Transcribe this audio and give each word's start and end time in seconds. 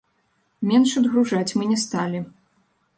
Менш 0.69 0.95
адгружаць 1.03 1.45
мы 1.57 1.71
не 1.75 1.81
сталі. 1.85 2.27